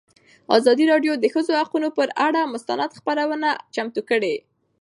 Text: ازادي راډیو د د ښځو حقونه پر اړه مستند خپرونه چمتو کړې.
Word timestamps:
ازادي 0.57 0.85
راډیو 0.91 1.13
د 1.17 1.21
د 1.23 1.25
ښځو 1.33 1.51
حقونه 1.61 1.89
پر 1.97 2.07
اړه 2.27 2.41
مستند 2.53 2.97
خپرونه 2.99 3.49
چمتو 3.75 4.01
کړې. 4.09 4.35